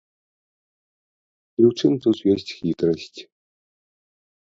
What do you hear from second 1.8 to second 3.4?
чым тут ёсць хітрасць.